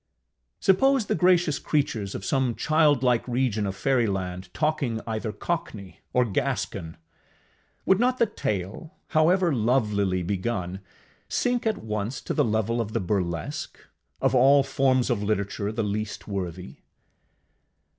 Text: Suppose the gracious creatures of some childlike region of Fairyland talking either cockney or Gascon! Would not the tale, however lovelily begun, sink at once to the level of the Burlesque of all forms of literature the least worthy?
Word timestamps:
Suppose 0.59 1.05
the 1.05 1.13
gracious 1.13 1.59
creatures 1.59 2.15
of 2.15 2.25
some 2.25 2.55
childlike 2.55 3.27
region 3.27 3.67
of 3.67 3.75
Fairyland 3.75 4.51
talking 4.51 4.99
either 5.05 5.31
cockney 5.31 5.99
or 6.11 6.25
Gascon! 6.25 6.97
Would 7.85 7.99
not 7.99 8.17
the 8.17 8.25
tale, 8.25 8.95
however 9.09 9.53
lovelily 9.53 10.23
begun, 10.23 10.79
sink 11.29 11.67
at 11.67 11.83
once 11.83 12.19
to 12.21 12.33
the 12.33 12.43
level 12.43 12.81
of 12.81 12.93
the 12.93 12.99
Burlesque 12.99 13.77
of 14.19 14.33
all 14.33 14.63
forms 14.63 15.11
of 15.11 15.21
literature 15.21 15.71
the 15.71 15.83
least 15.83 16.27
worthy? 16.27 16.77